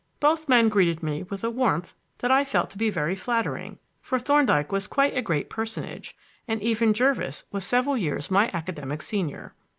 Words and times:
Both 0.19 0.49
men 0.49 0.67
greeted 0.67 1.03
me 1.03 1.21
with 1.29 1.43
a 1.43 1.51
warmth 1.51 1.93
that 2.17 2.31
I 2.31 2.43
felt 2.43 2.71
to 2.71 2.77
be 2.79 2.89
very 2.89 3.13
flattering, 3.15 3.77
for 4.01 4.17
Thorndyke 4.17 4.71
was 4.71 4.87
quite 4.87 5.15
a 5.15 5.21
great 5.21 5.47
personage, 5.47 6.17
and 6.47 6.59
even 6.63 6.91
Jervis 6.95 7.43
was 7.51 7.65
several 7.65 7.95
years 7.95 8.31
my 8.31 8.49
academic 8.51 9.03
senior. 9.03 9.53